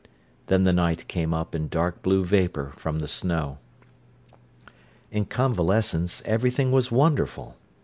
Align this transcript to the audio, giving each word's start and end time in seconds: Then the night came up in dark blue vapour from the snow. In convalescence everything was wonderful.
Then 0.47 0.63
the 0.63 0.73
night 0.73 1.07
came 1.07 1.31
up 1.31 1.53
in 1.53 1.67
dark 1.67 2.01
blue 2.01 2.23
vapour 2.25 2.73
from 2.75 2.97
the 3.01 3.07
snow. 3.07 3.59
In 5.11 5.25
convalescence 5.25 6.23
everything 6.25 6.71
was 6.71 6.91
wonderful. 6.91 7.55